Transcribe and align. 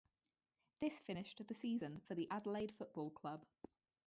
This 0.79 0.99
finished 0.99 1.45
the 1.47 1.53
season 1.53 2.01
for 2.07 2.15
the 2.15 2.27
Adelaide 2.31 2.71
Football 2.71 3.11
Club. 3.11 3.45